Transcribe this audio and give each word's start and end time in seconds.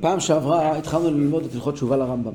פעם 0.00 0.20
שעברה 0.20 0.76
התחלנו 0.78 1.10
ללמוד 1.10 1.44
את 1.44 1.54
הלכות 1.54 1.74
תשובה 1.74 1.96
לרמב"ם. 1.96 2.32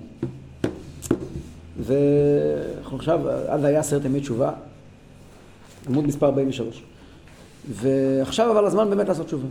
ואנחנו 1.80 2.98
עכשיו, 2.98 3.30
אז 3.30 3.64
היה 3.64 3.80
עשרת 3.80 4.06
ימי 4.06 4.20
תשובה, 4.20 4.52
עמוד 5.88 6.08
מספר 6.08 6.26
43. 6.26 6.84
ועכשיו 7.70 8.52
אבל 8.52 8.66
הזמן 8.66 8.90
באמת 8.90 9.08
לעשות 9.08 9.26
תשובה. 9.26 9.48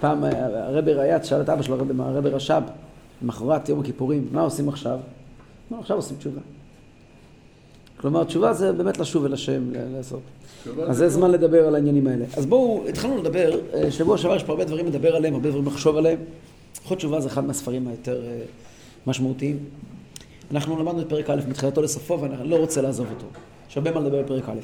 פעם 0.00 0.24
הרבי 0.24 0.94
ריאץ 0.94 1.24
שאל 1.24 1.40
את 1.40 1.48
אבא 1.48 1.62
שלו, 1.62 1.76
הרבי, 1.98 2.30
רש"ב, 2.30 2.62
למחרת 3.22 3.68
יום 3.68 3.80
הכיפורים, 3.80 4.28
מה 4.32 4.40
עושים 4.40 4.68
עכשיו? 4.68 4.98
לא, 5.70 5.78
עכשיו 5.78 5.96
עושים 5.96 6.16
תשובה. 6.16 6.40
כלומר, 8.02 8.24
תשובה 8.24 8.52
זה 8.52 8.72
באמת 8.72 8.98
לשוב 8.98 9.24
אל 9.24 9.32
השם, 9.32 9.62
לעשות. 9.72 10.20
אז 10.86 10.96
זה 10.96 11.08
זמן 11.08 11.30
לדבר 11.30 11.66
על 11.66 11.74
העניינים 11.74 12.06
האלה. 12.06 12.24
אז 12.36 12.46
בואו, 12.46 12.84
התחלנו 12.88 13.18
לדבר, 13.18 13.60
אה, 13.74 13.90
שבוע 13.90 14.18
שעבר 14.18 14.36
יש 14.36 14.42
פה 14.42 14.52
הרבה 14.52 14.64
דברים 14.64 14.86
לדבר 14.86 15.16
עליהם, 15.16 15.34
הרבה 15.34 15.48
דברים 15.48 15.66
לחשוב 15.66 15.96
עליהם. 15.96 16.18
הלכות 16.80 16.98
תשובה 16.98 17.20
זה 17.20 17.28
אחד 17.28 17.44
מהספרים 17.44 17.88
היותר 17.88 18.22
אה, 18.26 18.40
משמעותיים. 19.06 19.58
אנחנו 20.50 20.78
למדנו 20.78 21.00
את 21.00 21.08
פרק 21.08 21.30
א' 21.30 21.40
מתחילתו 21.48 21.82
לסופו, 21.82 22.20
ואני 22.20 22.48
לא 22.48 22.56
רוצה 22.56 22.82
לעזוב 22.82 23.06
אותו. 23.10 23.26
יש 23.70 23.76
הרבה 23.76 23.90
מה 23.90 24.00
לדבר 24.00 24.22
בפרק 24.22 24.48
א'. 24.48 24.60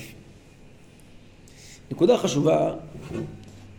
נקודה 1.91 2.17
חשובה, 2.17 2.75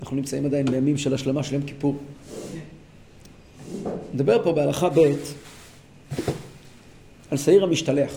אנחנו 0.02 0.16
נמצאים 0.16 0.45
עדיין 0.45 0.66
בימים 0.66 0.98
של 0.98 1.14
השלמה 1.14 1.44
של 1.44 1.53
יום 1.53 1.64
כיפור. 1.64 1.95
נדבר 4.14 4.44
פה 4.44 4.52
בהלכה 4.52 4.89
ב' 4.89 5.00
על 7.31 7.38
שעיר 7.38 7.64
המשתלח. 7.64 8.12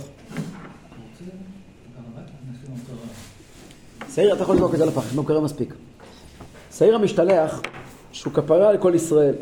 שעיר, 4.14 4.34
אתה 4.34 4.42
יכול 4.42 4.56
לזרוק 4.56 4.74
את 4.74 4.78
זה 4.78 4.86
לפח, 4.86 5.14
לא 5.14 5.22
קרה 5.26 5.40
מספיק. 5.40 5.74
שעיר 6.76 6.94
המשתלח, 6.94 7.62
שהוא 8.12 8.32
כפרה 8.32 8.72
לכל 8.72 8.92
ישראל. 8.94 9.34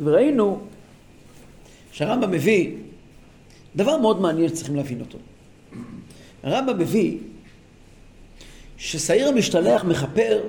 וראינו 0.00 0.60
שהרמב"ם 1.92 2.30
מביא 2.30 2.76
דבר 3.76 3.98
מאוד 3.98 4.20
מעניין 4.20 4.48
שצריכים 4.48 4.76
להבין 4.76 5.00
אותו. 5.00 5.18
הרמב"ם 6.42 6.78
מביא 6.78 7.18
ששעיר 8.76 9.28
המשתלח 9.28 9.84
מכפר 9.84 10.40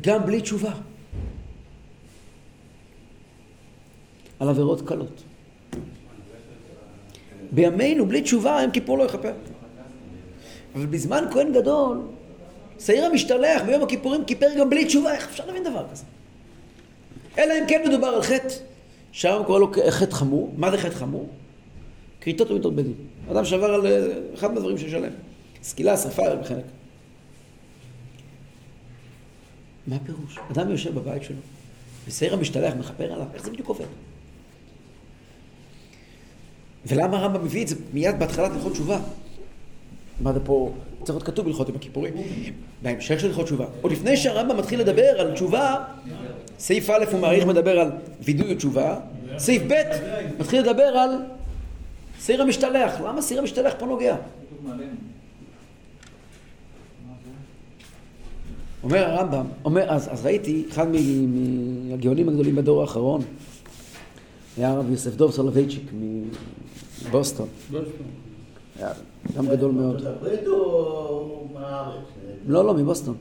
גם 0.00 0.26
בלי 0.26 0.40
תשובה 0.40 0.72
על 4.40 4.48
עבירות 4.48 4.88
קלות. 4.88 5.22
בימינו 7.52 8.06
בלי 8.06 8.22
תשובה 8.22 8.58
יום 8.62 8.70
כיפור 8.70 8.98
לא 8.98 9.02
יכפר. 9.02 9.32
אבל 10.74 10.86
בזמן 10.86 11.24
כהן 11.32 11.52
גדול, 11.52 12.00
שעיר 12.80 13.04
המשתלח 13.04 13.62
ביום 13.66 13.82
הכיפורים 13.82 14.24
כיפר 14.24 14.46
גם 14.58 14.70
בלי 14.70 14.84
תשובה, 14.84 15.14
איך 15.14 15.28
אפשר 15.28 15.46
להבין 15.46 15.64
דבר 15.64 15.86
כזה? 15.92 16.04
אלא 17.38 17.54
אם 17.58 17.64
כן 17.68 17.82
מדובר 17.88 18.06
על 18.06 18.22
חטא, 18.22 18.54
שהיום 19.12 19.44
קורא 19.44 19.58
לו 19.58 19.72
חטא 19.90 20.14
חמור. 20.14 20.52
מה 20.56 20.70
זה 20.70 20.78
חטא 20.78 20.94
חמור? 20.94 21.28
כריתות 22.20 22.50
ומיתות 22.50 22.74
בדין. 22.74 22.94
אדם 23.30 23.44
שעבר 23.44 23.74
על 23.74 23.86
אה, 23.86 24.06
אחד 24.34 24.54
מהדברים 24.54 24.78
שיש 24.78 24.94
עליהם. 24.94 25.12
סקילה, 25.62 25.96
שרפה, 25.96 26.36
בחלק. 26.36 26.64
מה 29.86 29.96
הפירוש? 29.96 30.38
אדם 30.52 30.70
יושב 30.70 30.94
בבית 30.94 31.22
שלו, 31.22 31.36
ושעיר 32.06 32.34
המשתלח 32.34 32.74
מכפר 32.78 33.12
עליו, 33.12 33.26
איך 33.34 33.44
זה 33.44 33.50
בדיוק 33.50 33.68
עובד? 33.68 33.84
ולמה 36.86 37.18
הרמב"ם 37.18 37.44
מביא 37.44 37.62
את 37.62 37.68
זה 37.68 37.76
מיד 37.92 38.18
בהתחלת 38.18 38.52
הלכות 38.52 38.72
תשובה? 38.72 39.00
מה 40.20 40.32
זה 40.32 40.40
פה, 40.40 40.72
צריך 41.02 41.10
להיות 41.10 41.22
כתוב 41.22 41.44
בהלכות 41.44 41.68
עם 41.68 41.74
הכיפורים, 41.74 42.14
בהמשך 42.82 43.20
של 43.20 43.26
הלכות 43.26 43.44
תשובה. 43.44 43.66
עוד 43.80 43.92
לפני 43.92 44.16
שהרמב"ם 44.16 44.56
מתחיל 44.56 44.80
לדבר 44.80 45.20
על 45.20 45.32
תשובה, 45.32 45.84
סעיף 46.58 46.90
א' 46.90 47.04
הוא 47.12 47.20
מעריך 47.20 47.46
מדבר 47.46 47.80
על 47.80 47.90
וידוי 48.22 48.52
ותשובה, 48.52 49.00
סעיף 49.38 49.62
ב' 49.68 49.82
מתחיל 50.38 50.60
לדבר 50.60 50.82
על 50.82 51.10
שעיר 52.26 52.42
המשתלח. 52.42 53.00
למה 53.00 53.22
שעיר 53.22 53.40
המשתלח 53.40 53.74
פה 53.78 53.86
נוגע? 53.86 54.16
אומר 58.82 59.04
הרמב"ם, 59.04 59.46
אומר, 59.64 59.90
אז, 59.90 60.12
אז 60.12 60.26
ראיתי, 60.26 60.64
אחד 60.70 60.86
מהגאונים 60.88 62.28
הגדולים 62.28 62.56
בדור 62.56 62.80
האחרון, 62.80 63.22
היה 64.56 64.68
הרב 64.68 64.90
יוסף 64.90 65.14
דוב 65.14 65.32
סולובייצ'יק 65.32 65.82
מבוסטון. 67.08 67.48
היה 68.78 68.88
גם 69.36 69.46
גדול 69.48 69.72
מאוד. 69.72 70.02
לא, 72.46 72.64
לא, 72.64 72.74
מבוסטון. 72.74 73.16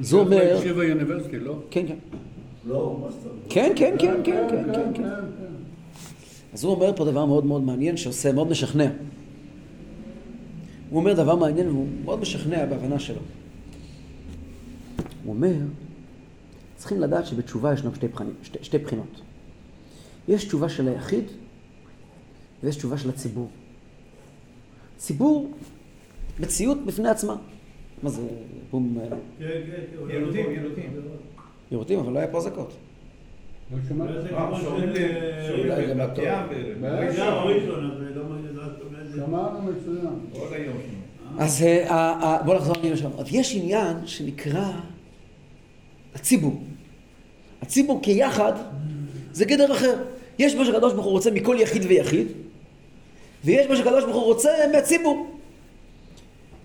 זה 0.00 0.16
אומר... 0.16 0.60
כן, 1.70 1.86
כן. 1.86 1.96
כן, 3.48 3.72
כן, 3.76 3.94
כן, 3.98 4.22
כן, 4.24 4.46
כן, 4.74 4.92
כן. 4.94 5.08
אז 6.52 6.64
הוא 6.64 6.74
אומר 6.74 6.96
פה 6.96 7.04
דבר 7.04 7.24
מאוד 7.26 7.46
מאוד 7.46 7.62
מעניין 7.62 7.96
שעושה, 7.96 8.32
מאוד 8.32 8.48
משכנע. 8.48 8.90
הוא 10.90 11.00
אומר 11.00 11.12
דבר 11.12 11.36
מעניין 11.36 11.68
והוא 11.68 11.86
מאוד 12.04 12.20
משכנע 12.20 12.66
בהבנה 12.66 12.98
שלו. 12.98 13.20
הוא 15.24 15.34
אומר, 15.34 15.52
צריכים 16.76 17.00
לדעת 17.00 17.26
שבתשובה 17.26 17.72
ישנם 17.72 17.94
שתי, 17.94 18.08
בחינים, 18.08 18.34
שתי, 18.42 18.58
שתי 18.62 18.78
בחינות. 18.78 19.20
יש 20.28 20.44
תשובה 20.44 20.68
של 20.68 20.88
היחיד 20.88 21.24
ויש 22.62 22.76
תשובה 22.76 22.98
של 22.98 23.08
הציבור. 23.08 23.48
ציבור, 25.02 25.50
מציאות 26.40 26.86
בפני 26.86 27.08
עצמה. 27.08 27.36
מה 28.02 28.10
זה, 28.10 28.22
בום... 28.70 28.98
כן, 29.38 29.46
כן, 29.46 29.48
כן. 30.06 30.14
ילודים, 30.14 30.50
ילודים. 30.50 30.90
ילודים, 31.72 31.98
אבל 31.98 32.12
לא 32.12 32.18
היה 32.18 32.28
פה 32.28 32.38
אזעקות. 32.38 32.72
אה. 41.38 41.44
אז 41.44 41.62
אה, 41.62 41.90
אה, 41.90 42.42
בואו 42.42 42.56
נחזור. 42.56 42.76
אז 43.18 43.26
יש 43.30 43.56
עניין 43.56 43.96
שנקרא 44.06 44.72
הציבור. 46.14 46.62
הציבור 47.62 48.00
כיחד 48.02 48.52
זה 49.32 49.44
גדר 49.44 49.72
אחר. 49.72 50.02
יש 50.38 50.54
מה 50.54 50.64
שהקדוש 50.64 50.92
ברוך 50.92 51.04
הוא 51.04 51.12
רוצה 51.12 51.30
מכל 51.30 51.56
יחיד 51.60 51.82
ויחיד, 51.88 52.26
ויש 53.44 53.66
מה 53.66 53.76
שהקדוש 53.76 54.04
ברוך 54.04 54.16
הוא 54.16 54.24
רוצה 54.24 54.50
מהציבור. 54.72 55.26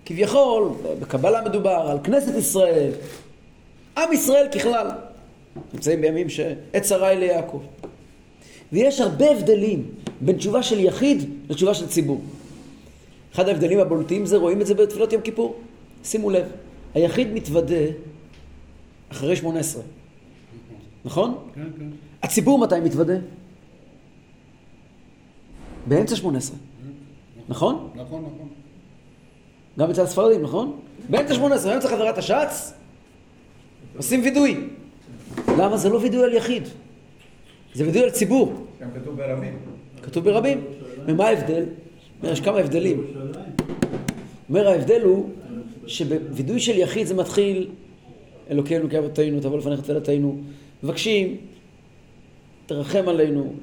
כביכול, 0.05 0.69
בקבלה 0.99 1.41
מדובר 1.41 1.69
על 1.69 1.97
כנסת 2.03 2.35
ישראל, 2.35 2.91
עם 3.97 4.13
ישראל 4.13 4.47
ככלל. 4.55 4.91
נמצאים 5.73 6.01
בימים 6.01 6.29
שעת 6.29 6.85
שרה 6.85 7.07
היא 7.07 7.19
ליעקב. 7.19 7.61
ויש 8.73 9.01
הרבה 9.01 9.31
הבדלים 9.31 9.85
בין 10.21 10.37
תשובה 10.37 10.63
של 10.63 10.79
יחיד 10.79 11.29
לתשובה 11.49 11.73
של 11.73 11.87
ציבור. 11.87 12.21
אחד 13.33 13.47
ההבדלים 13.47 13.79
הבולטים 13.79 14.25
זה, 14.25 14.37
רואים 14.37 14.61
את 14.61 14.67
זה 14.67 14.73
בתפילות 14.73 15.13
יום 15.13 15.21
כיפור. 15.21 15.59
שימו 16.03 16.29
לב, 16.29 16.45
היחיד 16.93 17.33
מתוודה 17.33 17.85
אחרי 19.11 19.35
שמונה 19.35 19.59
עשרה. 19.59 19.83
נכון? 21.05 21.37
כן, 21.55 21.61
כן. 21.79 21.89
הציבור 22.23 22.59
מתי 22.59 22.79
מתוודה? 22.79 23.17
באמצע 25.87 26.15
שמונה 26.15 26.37
עשרה. 26.37 26.57
נכון? 27.49 27.89
נכון, 27.95 28.21
נכון. 28.21 28.47
גם 29.79 29.89
אצל 29.89 30.01
הספרדים, 30.01 30.41
נכון? 30.41 30.79
באמצע 31.09 31.33
שמונה 31.33 31.55
עשרה, 31.55 31.71
באמצע 31.71 31.87
חזרת 31.87 32.17
השץ, 32.17 32.73
עושים 33.97 34.21
וידוי. 34.23 34.57
למה? 35.57 35.77
זה 35.77 35.89
לא 35.89 35.97
וידוי 35.97 36.23
על 36.23 36.33
יחיד. 36.33 36.63
זה 37.73 37.85
וידוי 37.85 38.03
על 38.03 38.09
ציבור. 38.09 38.53
גם 38.81 38.89
כתוב 39.01 39.15
ברבים. 39.15 39.59
כתוב 40.03 40.23
ברבים. 40.23 40.63
ומה 41.05 41.27
ההבדל? 41.27 41.63
יש 42.23 42.41
כמה 42.41 42.57
הבדלים. 42.59 43.03
אומר, 44.49 44.67
ההבדל 44.67 45.01
הוא 45.01 45.29
שבווידוי 45.87 46.59
של 46.59 46.77
יחיד 46.77 47.07
זה 47.07 47.13
מתחיל 47.15 47.69
אלוקינו 48.49 48.89
כאבותינו, 48.89 49.39
תבוא 49.39 49.57
לפניך 49.57 49.81
תפילתנו, 49.81 50.37
מבקשים, 50.83 51.37
תרחם 52.65 53.03
עלינו, 53.07 53.53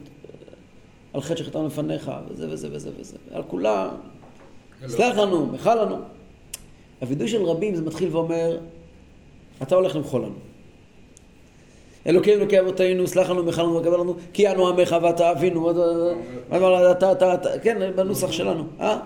על 1.15 1.21
חטא 1.21 1.37
שחטאנו 1.37 1.67
לפניך, 1.67 2.11
וזה 2.29 2.47
וזה 2.51 2.69
וזה 2.73 2.91
וזה, 3.01 3.17
על 3.33 3.43
כולם, 3.43 3.89
סלח 4.87 5.17
לנו, 5.17 5.47
מחל 5.47 5.85
לנו. 5.85 5.97
הווידוי 7.01 7.29
של 7.29 7.43
רבים 7.43 7.75
זה 7.75 7.83
מתחיל 7.83 8.09
ואומר, 8.13 8.59
אתה 9.63 9.75
הולך 9.75 9.97
למחול 9.97 10.23
לנו. 10.23 10.35
אלוקינו 12.07 12.41
אלוקי 12.41 12.61
אבותינו, 12.61 13.07
סלח 13.07 13.31
לנו, 13.31 13.43
מחל 13.43 13.63
לנו, 13.63 13.77
וקבל 13.77 14.01
לנו, 14.01 14.15
כי 14.33 14.49
אנו 14.49 14.69
עמך 14.69 14.97
ואתה 15.03 15.31
אבינו, 15.31 15.71
אתה, 16.91 17.13
אתה, 17.13 17.35
אתה, 17.35 17.59
כן, 17.63 17.91
בנוסח 17.97 18.33
שלנו, 18.33 18.65
אה? 18.81 18.99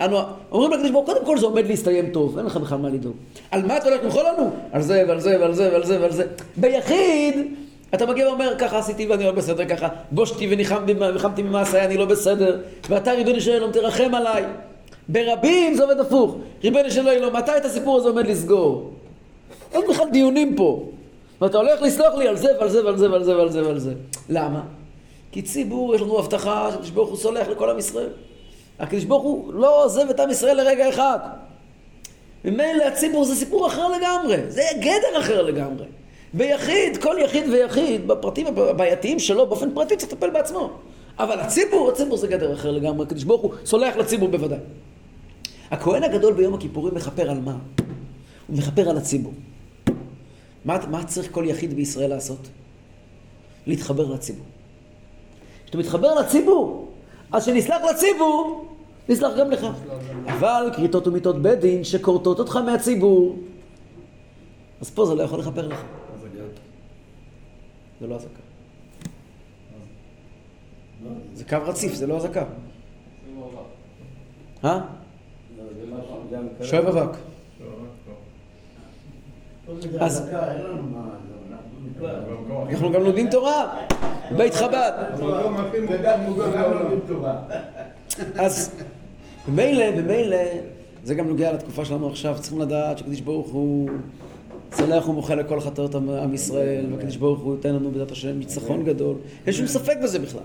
אנו, 0.00 0.18
אומרים 0.52 0.70
לקדוש 0.70 0.90
ברוך 0.90 1.06
הוא, 1.06 1.14
קודם 1.14 1.26
כל 1.26 1.38
זה 1.38 1.46
עומד 1.46 1.66
להסתיים 1.66 2.10
טוב, 2.10 2.38
אין 2.38 2.46
לך 2.46 2.56
בכלל 2.56 2.78
מה 2.78 2.88
לדאוג. 2.88 3.14
על 3.50 3.66
מה 3.66 3.76
אתה 3.76 3.88
הולך 3.88 4.04
למחול 4.04 4.22
לנו? 4.22 4.50
על 4.72 4.82
זה 4.82 5.04
ועל 5.08 5.20
זה 5.20 5.40
ועל 5.40 5.54
זה 5.54 5.68
ועל 5.72 5.84
זה 5.84 6.00
ועל 6.00 6.12
זה. 6.12 6.26
ביחיד, 6.56 7.34
אתה 7.94 8.06
מגיע 8.06 8.28
ואומר, 8.28 8.54
ככה 8.58 8.78
עשיתי 8.78 9.06
ואני 9.06 9.24
לא 9.24 9.32
בסדר, 9.32 9.64
ככה 9.64 9.88
בושתי 10.10 10.48
וניחמתי 10.50 11.42
ממעשיי, 11.42 11.84
אני 11.84 11.96
לא 11.96 12.04
בסדר, 12.04 12.60
ואתה 12.88 13.12
ריבונו 13.12 13.40
של 13.40 13.52
עולם 13.52 13.72
תרחם 13.72 14.14
עליי. 14.14 14.44
ברבים 15.08 15.74
זה 15.74 15.82
עובד 15.82 16.00
הפוך. 16.00 16.36
ריבונו 16.64 16.90
של 16.90 17.08
עולם, 17.08 17.36
מתי 17.36 17.56
את 17.56 17.64
הסיפור 17.64 17.96
הזה 17.96 18.08
עומד 18.08 18.26
לסגור? 18.26 18.90
אין 19.72 19.82
בכלל 19.88 20.10
דיונים 20.10 20.56
פה. 20.56 20.84
ואתה 21.40 21.58
הולך 21.58 21.82
לסלוח 21.82 22.14
לי 22.14 22.28
על 22.28 22.36
זה 22.36 22.48
ועל 22.60 22.68
זה 22.68 22.84
ועל 22.84 22.96
זה 22.96 23.10
ועל 23.10 23.24
זה 23.24 23.36
ועל 23.36 23.50
זה 23.50 23.66
ועל 23.66 23.78
זה. 23.78 23.94
למה? 24.28 24.62
כי 25.32 25.42
ציבור, 25.42 25.94
יש 25.94 26.00
לנו 26.00 26.18
הבטחה 26.18 26.68
שהקדוש 26.70 26.90
ברוך 26.90 27.08
הוא 27.08 27.18
סולח 27.18 27.48
לכל 27.48 27.70
עם 27.70 27.78
ישראל. 27.78 28.08
הקדוש 28.78 29.04
ברוך 29.04 29.22
הוא 29.22 29.54
לא 29.54 29.84
עוזב 29.84 30.10
את 30.10 30.20
עם 30.20 30.30
ישראל 30.30 30.56
לרגע 30.56 30.88
אחד. 30.88 31.18
ממילא 32.44 32.84
הציבור 32.84 33.24
זה 33.24 33.34
סיפור 33.34 33.66
אחר 33.66 33.88
לגמרי, 33.88 34.36
זה 34.48 34.62
גדר 34.78 35.18
אחר 35.18 35.42
לגמרי. 35.42 35.84
ביחיד, 36.34 36.96
כל 36.96 37.16
יחיד 37.24 37.48
ויחיד, 37.48 38.08
בפרטים 38.08 38.46
הבעייתיים 38.46 39.18
שלו, 39.18 39.46
באופן 39.46 39.74
פרטי 39.74 39.96
צריך 39.96 40.12
לטפל 40.12 40.30
בעצמו. 40.30 40.70
אבל 41.18 41.40
הציבור, 41.40 41.90
הציבור 41.90 42.16
זה 42.16 42.26
גדר 42.26 42.52
אחר 42.52 42.70
לגמרי, 42.70 43.06
הקדוש 43.06 43.24
ברוך 43.24 43.42
הוא 43.42 43.52
סולח 43.64 43.96
לציבור 43.96 44.28
בוודאי. 44.28 44.58
הכהן 45.70 46.02
הגדול 46.02 46.32
ביום 46.32 46.54
הכיפורים 46.54 46.94
מכפר 46.94 47.30
על 47.30 47.40
מה? 47.40 47.56
הוא 48.46 48.56
מכפר 48.56 48.90
על 48.90 48.96
הציבור. 48.96 49.32
מה, 50.64 50.78
מה 50.90 51.04
צריך 51.04 51.32
כל 51.32 51.44
יחיד 51.46 51.74
בישראל 51.74 52.10
לעשות? 52.10 52.48
להתחבר 53.66 54.12
לציבור. 54.12 54.46
כשאתה 55.64 55.78
מתחבר 55.78 56.14
לציבור, 56.14 56.88
אז 57.32 57.42
כשנסלח 57.42 57.82
לציבור, 57.90 58.66
נסלח 59.08 59.32
גם 59.38 59.50
לך. 59.50 59.66
אבל 60.26 60.70
כריתות 60.76 61.06
ומיתות 61.06 61.42
בית 61.42 61.60
דין 61.60 61.84
שכורתות 61.84 62.38
אותך 62.38 62.56
מהציבור, 62.56 63.36
אז 64.80 64.90
פה 64.90 65.06
זה 65.06 65.14
לא 65.14 65.22
יכול 65.22 65.38
לכפר 65.38 65.68
לך. 65.68 65.82
זה 68.02 68.08
לא 68.08 68.14
אזעקה. 68.14 68.40
זה 71.34 71.44
קו 71.44 71.56
רציף, 71.62 71.94
זה 71.94 72.06
לא 72.06 72.16
אזעקה. 72.16 72.44
אה? 74.64 74.80
שואב 76.62 76.86
אבק. 76.86 77.16
אז 80.00 80.30
אנחנו 82.70 82.92
גם 82.92 83.02
לומדים 83.02 83.30
תורה, 83.30 83.86
בית 84.36 84.54
חב"ד. 84.54 84.92
אז 88.38 88.82
במילא, 89.48 89.90
במילא, 89.90 90.36
זה 91.04 91.14
גם 91.14 91.28
נוגע 91.28 91.52
לתקופה 91.52 91.84
שלנו 91.84 92.08
עכשיו, 92.08 92.36
צריכים 92.40 92.60
לדעת 92.60 92.98
שקדיש 92.98 93.20
ברוך 93.20 93.48
הוא 93.48 93.90
סולח 94.72 95.08
ומוחל 95.08 95.34
לכל 95.34 95.60
חטאות 95.60 95.94
עם 95.94 96.34
ישראל, 96.34 96.86
וקדיש 96.92 97.16
ברוך 97.16 97.40
הוא 97.40 97.54
ייתן 97.54 97.74
לנו 97.74 97.90
בעזרת 97.90 98.10
השם 98.10 98.38
ניצחון 98.38 98.84
גדול. 98.84 99.16
אין 99.46 99.54
שום 99.54 99.66
ספק 99.66 99.96
בזה 100.02 100.18
בכלל. 100.18 100.42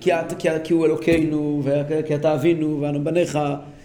כי, 0.00 0.10
כי, 0.38 0.48
כי 0.64 0.72
הוא 0.72 0.86
אלוקינו, 0.86 1.62
כי 2.06 2.14
אתה 2.14 2.34
אבינו, 2.34 2.78
ואנו 2.80 3.04
בניך, 3.04 3.38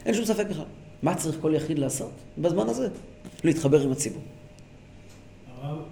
אין 0.05 0.13
שום 0.13 0.25
ספק 0.25 0.45
בכלל. 0.49 0.65
מה 1.03 1.15
צריך 1.15 1.37
כל 1.41 1.51
יחיד 1.55 1.79
לעשות 1.79 2.11
בזמן 2.37 2.69
הזה? 2.69 2.87
להתחבר 3.43 3.81
עם 3.81 3.91
הציבור. 3.91 4.21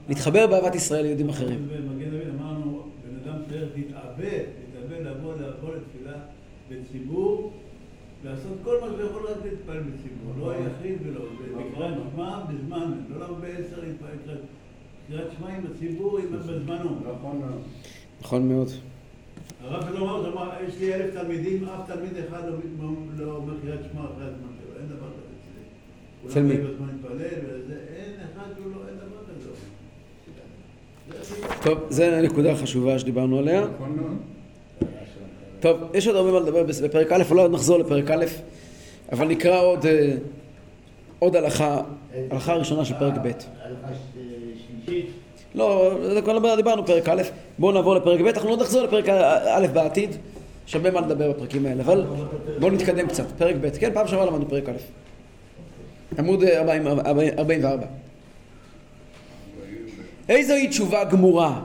להתחבר 0.10 0.48
באהבת 0.48 0.76
ישראל 0.76 1.02
ליהודים 1.02 1.30
אחרים. 1.30 1.68
במגן 1.68 2.10
דוד 2.10 2.22
אמרנו, 2.40 2.82
בן 3.04 3.30
אדם 3.32 3.40
צריך 3.50 3.70
להתאבד, 3.76 4.44
להתאבד 4.60 5.06
לבוא, 5.06 5.34
לבוא 5.34 5.76
לתפילה 5.76 6.18
בציבור, 6.70 7.51
לעשות 8.24 8.52
כל 8.64 8.78
מה 8.82 8.88
שהוא 8.88 9.10
יכול 9.10 9.22
רק 9.28 9.38
להתפלל 9.44 9.80
בציבור, 9.80 10.34
לא 10.40 10.52
היחיד 10.52 10.98
ולא, 11.06 11.26
בקריאת 11.58 11.94
שמע 12.16 12.40
בזמן, 12.46 12.92
לא 13.10 13.24
לבוא 13.26 13.38
בעשר 13.38 13.82
קריאת 15.08 15.28
שמע 15.38 15.50
עם 15.50 15.64
הציבור, 15.72 16.18
עם 16.18 16.26
בזמנו. 16.32 16.90
נכון 18.22 18.48
מאוד. 18.48 18.68
הרב 19.64 19.84
שלמה 19.90 20.12
אמר, 20.28 20.50
יש 20.68 20.80
לי 20.80 20.94
אלף 20.94 21.14
תלמידים, 21.14 21.66
אף 21.66 21.92
תלמיד 21.92 22.12
אחד 22.28 22.42
לא 23.18 23.36
אומר 23.36 23.54
קריאת 23.62 23.80
שמע 23.92 24.02
אחרי 24.02 24.26
הזמן 24.26 24.50
שלו, 24.62 24.80
אין 24.80 24.88
דבר 24.88 25.08
כזה. 25.08 26.30
אצל 26.30 26.42
מי? 26.42 26.54
אין 26.54 28.14
אחד 28.34 28.46
שהוא 28.58 28.72
לא, 28.72 28.78
אין 28.88 28.96
דבר 28.98 29.18
כזה. 29.28 29.50
טוב, 31.64 31.80
זו 31.90 32.04
הנקודה 32.04 32.52
החשובה 32.52 33.00
שדיברנו 33.00 33.40
עליה. 33.40 33.68
טוב, 35.62 35.78
יש 35.94 36.08
עוד 36.08 36.16
הרבה 36.16 36.32
מה 36.32 36.40
לדבר 36.40 36.64
בפרק 36.84 37.12
א', 37.12 37.24
אולי 37.30 37.42
עוד 37.42 37.52
נחזור 37.52 37.78
לפרק 37.78 38.12
א', 38.12 38.26
אבל 39.12 39.28
נקרא 39.28 39.62
עוד, 39.62 39.86
אה, 39.86 40.14
עוד 41.20 41.36
הלכה, 41.36 41.82
הלכה 42.32 42.54
ראשונה 42.54 42.86
של 42.86 42.94
פרק 43.00 43.14
ב'. 43.14 43.26
הלכה 43.26 43.88
שלישית. 44.86 45.06
לא, 45.56 45.92
זה 46.14 46.22
כבר 46.22 46.56
דיברנו 46.56 46.86
פרק 46.86 47.10
א', 47.10 47.22
בואו 47.60 47.72
נעבור 47.72 47.96
לפרק 47.96 48.22
ב', 48.22 48.28
אנחנו 48.28 48.50
לא 48.50 48.58
נחזור 48.58 48.84
לפרק 48.84 49.10
א' 49.10 49.68
בעתיד, 49.74 50.16
יש 50.68 50.76
הרבה 50.76 50.92
מה 50.92 51.02
לדבר 51.02 51.32
בפרקים 51.32 51.66
האלה, 51.66 51.84
אבל 51.84 52.06
בואו 52.60 52.72
נתקדם 52.72 53.08
קצת, 53.08 53.26
פרק 53.38 53.56
ב', 53.62 53.70
כן, 53.70 53.92
פעם 53.94 54.08
שעברה 54.08 54.26
למדנו 54.26 54.50
פרק 54.50 54.70
א', 54.70 54.78
עמוד 56.20 56.44
אה, 56.44 56.60
40, 56.60 56.88
44. 57.40 57.86
איזוהי 60.30 60.68
תשובה 60.68 61.04
גמורה? 61.04 61.62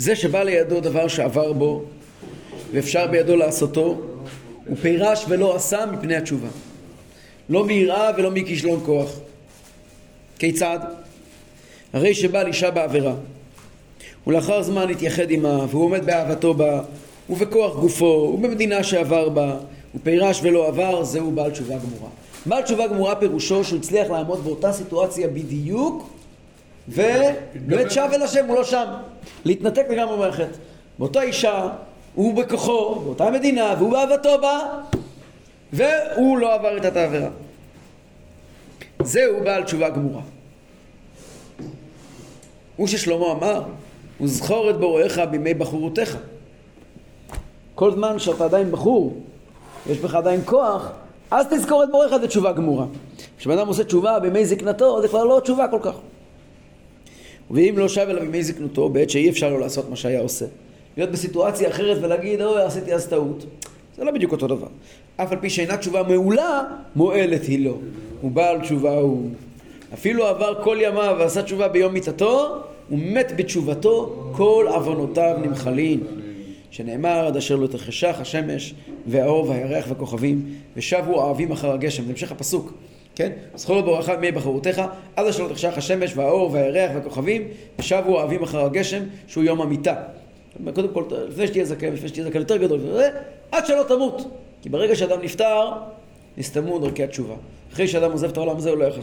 זה 0.00 0.16
שבא 0.16 0.42
לידו 0.42 0.80
דבר 0.80 1.08
שעבר 1.08 1.52
בו 1.52 1.82
ואפשר 2.72 3.06
בידו 3.06 3.36
לעשותו, 3.36 4.00
הוא 4.66 4.76
פירש 4.82 5.24
ולא 5.28 5.56
עשה 5.56 5.86
מפני 5.86 6.16
התשובה. 6.16 6.48
לא 7.48 7.64
מיראה 7.64 8.10
ולא 8.16 8.30
מכישלון 8.30 8.80
כוח. 8.86 9.10
כיצד? 10.38 10.78
הרי 11.92 12.14
שבעל 12.14 12.46
אישה 12.46 12.70
בעבירה, 12.70 13.14
ולאחר 14.26 14.62
זמן 14.62 14.90
התייחד 14.90 15.30
עמה, 15.30 15.66
והוא 15.70 15.84
עומד 15.84 16.06
באהבתו 16.06 16.54
בה, 16.54 16.82
ובכוח 17.30 17.76
גופו, 17.76 18.32
ובמדינה 18.34 18.84
שעבר 18.84 19.28
בה, 19.28 19.56
הוא 19.92 20.00
פירש 20.02 20.40
ולא 20.42 20.68
עבר, 20.68 21.04
זהו 21.04 21.30
בעל 21.30 21.50
תשובה 21.50 21.74
גמורה. 21.74 22.10
בעל 22.46 22.62
תשובה 22.62 22.86
גמורה 22.86 23.16
פירושו 23.16 23.64
שהוא 23.64 23.78
הצליח 23.78 24.10
לעמוד 24.10 24.44
באותה 24.44 24.72
סיטואציה 24.72 25.28
בדיוק, 25.28 26.10
ובאמת 26.88 27.90
שב 27.90 28.08
אל 28.12 28.22
השם, 28.22 28.46
הוא 28.46 28.56
לא 28.56 28.64
שם. 28.64 28.86
להתנתק 29.44 29.86
לגמרי 29.90 30.16
מהחטא. 30.16 30.56
באותה 30.98 31.22
אישה, 31.22 31.68
הוא 32.14 32.34
בכוחו, 32.34 32.94
באותה 32.94 33.30
מדינה, 33.30 33.74
והוא 33.78 33.90
באהבתו 33.90 34.38
בה, 34.40 34.60
והוא 35.72 36.38
לא 36.38 36.54
עבר 36.54 36.76
את 36.76 36.96
העבירה. 36.96 37.28
זהו 39.02 39.44
בעל 39.44 39.64
תשובה 39.64 39.88
גמורה. 39.88 40.22
הוא 42.76 42.86
ששלמה 42.86 43.32
אמר, 43.32 43.62
וזכור 44.20 44.70
את 44.70 44.76
בוראיך 44.76 45.20
בימי 45.30 45.54
בחורותיך. 45.54 46.16
כל 47.74 47.92
זמן 47.92 48.18
שאתה 48.18 48.44
עדיין 48.44 48.70
בחור, 48.70 49.16
יש 49.90 49.98
בך 49.98 50.14
עדיין 50.14 50.40
כוח, 50.44 50.90
אז 51.30 51.46
תזכור 51.50 51.84
את 51.84 51.90
בוראיך 51.90 52.16
זה 52.16 52.28
תשובה 52.28 52.52
גמורה. 52.52 52.86
כשבן 53.38 53.58
אדם 53.58 53.68
עושה 53.68 53.84
תשובה 53.84 54.18
בימי 54.18 54.46
זקנתו, 54.46 55.02
זה 55.02 55.08
כבר 55.08 55.24
לא 55.24 55.40
תשובה 55.42 55.68
כל 55.68 55.78
כך. 55.82 55.94
ואם 57.50 57.74
לא 57.76 57.88
שב 57.88 58.06
אליו 58.08 58.22
בימי 58.22 58.42
זקנותו, 58.42 58.88
בעת 58.88 59.10
שאי 59.10 59.30
אפשר 59.30 59.50
לו 59.50 59.58
לעשות 59.58 59.90
מה 59.90 59.96
שהיה 59.96 60.20
עושה. 60.20 60.44
להיות 60.96 61.10
בסיטואציה 61.10 61.68
אחרת 61.68 61.98
ולהגיד, 62.02 62.42
אוי, 62.42 62.62
עשיתי 62.62 62.94
אז 62.94 63.08
טעות. 63.08 63.46
זה 63.96 64.04
לא 64.04 64.10
בדיוק 64.10 64.32
אותו 64.32 64.46
דבר. 64.46 64.66
אף 65.16 65.32
על 65.32 65.38
פי 65.40 65.50
שאינה 65.50 65.76
תשובה 65.76 66.02
מעולה, 66.02 66.62
מועלת 66.96 67.44
היא 67.44 67.64
לו. 67.64 67.78
הוא 68.20 68.30
בעל 68.30 68.60
תשובה 68.60 68.92
הוא. 68.92 69.30
אפילו 69.94 70.26
עבר 70.26 70.64
כל 70.64 70.78
ימיו 70.80 71.16
ועשה 71.18 71.42
תשובה 71.42 71.68
ביום 71.68 71.92
מיתתו, 71.92 72.56
הוא 72.88 72.98
מת 72.98 73.32
בתשובתו, 73.36 74.30
כל 74.32 74.66
עוונותיו 74.68 75.36
נמחלין. 75.42 76.00
שנאמר 76.70 77.26
עד 77.26 77.36
אשר 77.36 77.56
לא 77.56 77.66
תחשך 77.66 78.16
השמש 78.20 78.74
והאור 79.06 79.48
והירח 79.48 79.84
והכוכבים 79.88 80.42
ושבו 80.76 81.14
אוהבים 81.14 81.52
אחר 81.52 81.72
הגשם, 81.72 82.04
זה 82.04 82.10
המשך 82.10 82.32
הפסוק, 82.32 82.72
כן? 83.20 83.32
זכור 83.54 83.76
לו 83.76 83.82
ברכה 83.82 84.16
מי 84.16 84.32
בחרותיך 84.32 84.82
עד 85.16 85.26
אשר 85.26 85.42
לא 85.42 85.48
תחשך 85.48 85.78
השמש 85.78 86.12
והאור 86.16 86.52
והירח 86.52 86.90
והכוכבים 86.94 87.48
ושבו 87.78 88.16
אוהבים 88.16 88.42
אחר 88.42 88.64
הגשם 88.64 89.02
שהוא 89.26 89.44
יום 89.44 89.60
המיתה. 89.60 89.94
קודם 90.74 90.88
כל, 90.92 91.04
לפני 91.28 91.46
שתהיה 91.46 91.64
זקן, 91.64 91.92
לפני 91.92 92.08
שתהיה 92.08 92.26
זקן 92.26 92.38
יותר 92.38 92.56
גדול, 92.56 92.80
עד 93.52 93.66
שלא 93.66 93.84
תמות. 93.88 94.22
כי 94.62 94.68
ברגע 94.68 94.96
שאדם 94.96 95.22
נפטר, 95.22 95.70
נסתמו 96.38 96.78
דרכי 96.78 97.02
התשובה. 97.02 97.34
אחרי 97.72 97.88
שאדם 97.88 98.12
עוזב 98.12 98.28
את 98.28 98.36
העולם 98.36 98.56
הזה, 98.56 98.70
הוא 98.70 98.78
לא 98.78 98.84
יכול, 98.84 99.02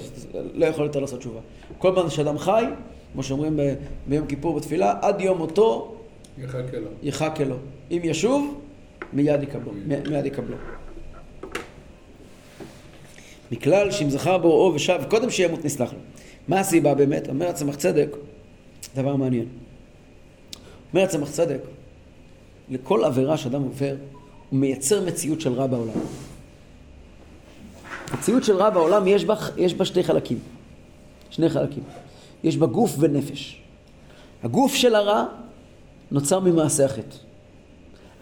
לא 0.54 0.66
יכול 0.66 0.86
יותר 0.86 1.00
לעשות 1.00 1.20
תשובה. 1.20 1.40
כל 1.78 1.92
פעם 1.96 2.10
שאדם 2.10 2.38
חי, 2.38 2.66
כמו 3.14 3.24
שאומרים 3.24 3.58
ב, 3.58 3.74
ביום 4.08 4.28
כיפור 4.28 4.56
בתפילה, 4.56 4.94
עד 5.02 5.22
יום 5.22 5.38
מותו 5.38 5.96
יחכה 6.38 6.78
לו. 6.78 6.88
יחכה 7.04 7.44
לו. 7.44 7.56
אם 7.92 8.02
ישוב, 8.04 8.60
מיד 9.14 9.44
יקבלו. 9.44 9.72
מיד 9.86 10.26
יקבלו. 10.26 10.56
מכלל 13.52 13.92
שאם 13.92 14.10
זכר 14.10 14.38
בוראו 14.38 14.74
ושב, 14.76 15.02
קודם 15.10 15.30
שימות 15.30 15.66
נסלח 15.66 15.94
לו. 15.94 16.00
מה 16.48 16.60
הסיבה 16.60 16.94
באמת? 16.94 17.30
אומר 17.30 17.48
הצמח 17.48 17.76
צדק, 17.76 18.16
דבר 18.96 19.16
מעניין. 19.16 19.46
אומר 20.94 21.04
הצמח 21.04 21.32
צדק, 21.32 21.60
לכל 22.70 23.04
עבירה 23.04 23.38
שאדם 23.38 23.62
עובר, 23.64 23.96
הוא 24.50 24.60
מייצר 24.60 25.06
מציאות 25.06 25.42
של 25.42 25.54
רע 25.54 25.68
בעולם. 25.68 26.00
מציאות 28.14 28.44
של 28.44 28.56
רע 28.56 28.70
בעולם 28.70 29.08
יש 29.08 29.26
בה, 29.26 29.36
יש 29.58 29.74
בה 29.74 29.86
שתי 29.86 30.04
חלקים. 30.04 30.40
שני 31.30 31.50
חלקים. 31.50 31.84
יש 32.44 32.58
בה 32.58 32.66
גוף 32.66 32.96
ונפש. 33.00 33.62
הגוף 34.44 34.76
של 34.76 34.96
הרע 34.96 35.26
נוצר 36.12 36.40
ממעשה 36.40 36.86
החטא. 36.86 37.16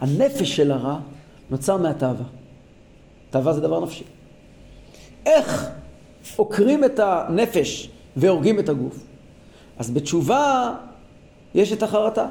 הנפש 0.00 0.56
של 0.56 0.70
הרע 0.70 0.98
נוצר 1.50 1.76
מהתאווה. 1.76 2.24
תאווה 3.30 3.52
זה 3.52 3.60
דבר 3.60 3.80
נפשי. 3.80 4.04
איך 5.26 5.70
עוקרים 6.36 6.84
את 6.84 7.00
הנפש 7.02 7.90
והורגים 8.16 8.58
את 8.58 8.68
הגוף. 8.68 8.96
אז 9.78 9.90
בתשובה 9.90 10.74
יש 11.54 11.72
את 11.72 11.82
החרטה. 11.82 12.26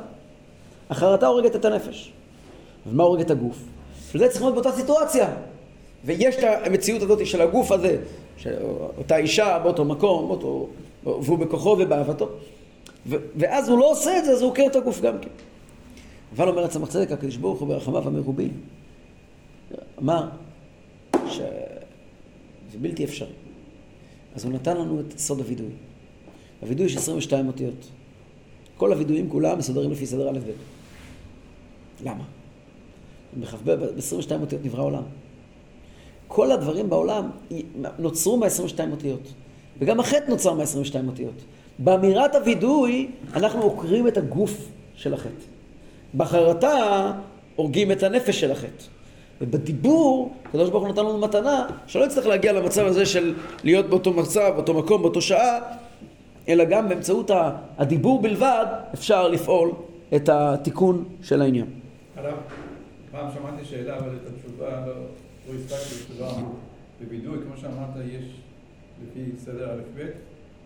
החרטה 0.90 1.28
הורגת 1.28 1.56
את 1.56 1.66
הנפש. 1.66 2.12
ומה 2.88 3.04
הורג 3.04 3.22
את 3.22 3.32
הגוף? 3.32 3.58
וזה 4.16 4.28
צריך 4.30 4.42
להיות 4.42 4.54
באותה 4.54 4.72
סיטואציה. 4.72 5.28
ויש 6.06 6.36
את 6.36 6.44
המציאות 6.66 7.02
הזאת 7.02 7.26
של 7.26 7.42
הגוף 7.42 7.72
הזה, 7.72 7.98
שאותה 8.38 9.18
אישה 9.18 9.60
באותו 9.64 9.86
מקום, 9.86 10.28
באותו, 10.28 10.68
והוא 11.04 11.38
בכוחו 11.38 11.78
ובאהבתו. 11.80 12.30
ואז 13.36 13.70
הוא 13.70 13.80
לא 13.80 13.92
עושה 13.92 14.18
את 14.18 14.26
זה, 14.26 14.32
אז 14.32 14.42
הוא 14.42 14.50
עוקר 14.50 14.64
את 14.68 14.76
הגוף 14.76 15.02
גם 15.02 15.20
כן. 15.22 15.30
אבל 16.36 16.50
אומר 16.50 16.64
הצמח 16.64 16.90
צדק, 16.90 17.12
הקדוש 17.12 17.38
ברוך 17.38 17.60
הוא 17.60 17.68
ברחמיו 17.68 18.08
המרובים, 18.08 18.52
אמר 20.02 20.28
בלתי 22.82 23.04
אפשרי. 23.04 23.34
אז 24.36 24.46
הוא 24.46 24.54
נתן 24.54 24.78
לנו 24.78 25.00
את 25.00 25.20
סוד 25.20 25.40
הווידוי. 25.40 25.70
הווידוי 26.62 26.86
יש 26.86 26.96
22 26.96 27.48
אותיות. 27.48 27.88
כל 28.78 28.92
הווידויים 28.92 29.30
כולם 29.30 29.58
מסודרים 29.58 29.92
לפי 29.92 30.06
סדר 30.06 30.30
א' 30.30 30.40
ב'. 30.40 30.52
למה? 32.06 32.24
בכ"ב, 33.40 33.72
ב-22 33.72 34.32
אותיות 34.42 34.66
נברא 34.66 34.84
עולם. 34.84 35.04
כל 36.28 36.52
הדברים 36.52 36.90
בעולם 36.90 37.30
נוצרו 38.00 38.38
מה-22 38.38 38.80
אותיות. 38.92 39.34
וגם 39.80 40.00
החטא 40.00 40.30
נוצר 40.30 40.54
מה-22 40.54 40.96
אותיות. 41.08 41.42
באמירת 41.80 42.36
הווידוי, 42.36 43.12
אנחנו 43.34 43.62
עוקרים 43.62 44.08
את 44.08 44.18
הגוף 44.18 44.70
של 44.96 45.14
החטא. 45.14 45.46
בחרטה, 46.16 47.12
הורגים 47.56 47.92
את 47.92 48.04
הנפש 48.04 48.40
של 48.40 48.52
החטא. 48.52 48.95
ובדיבור, 49.42 50.36
הקדוש 50.46 50.70
ברוך 50.70 50.84
הוא 50.84 50.92
נתן 50.92 51.02
לנו 51.02 51.18
מתנה, 51.18 51.68
שלא 51.88 52.06
נצטרך 52.06 52.26
להגיע 52.26 52.54
למצב 52.54 52.86
הזה 52.86 53.06
של 53.06 53.34
להיות 53.64 53.86
באותו 53.86 54.14
מצב, 54.14 54.52
באותו 54.56 54.74
מקום, 54.74 55.02
באותו 55.02 55.22
שעה, 55.22 55.60
אלא 56.48 56.64
גם 56.64 56.90
באמצעות 56.90 57.32
הדיבור 57.78 58.22
בלבד 58.22 58.66
אפשר 58.94 59.28
לפעול 59.28 59.72
את 60.16 60.30
התיקון 60.30 61.04
של 61.22 61.42
העניין. 61.42 61.66
הרב, 62.16 62.34
פעם 63.12 63.28
שמעתי 63.34 63.66
שאלה, 63.66 63.98
אבל 63.98 64.10
את 64.10 64.30
התשובה 64.36 64.70
לא, 64.70 64.94
לא 65.48 65.54
הספקתי, 65.60 66.14
תשובה 66.14 66.34
בבידוי, 67.02 67.38
כמו 67.48 67.58
שאמרת, 67.62 68.06
יש 68.12 68.24
לפי 69.04 69.32
סדר 69.38 69.72
א' 69.72 70.00
ב', 70.00 70.08